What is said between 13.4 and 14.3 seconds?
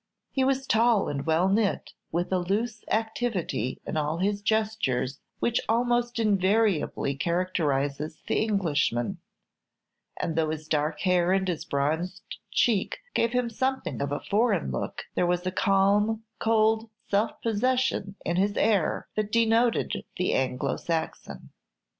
something of a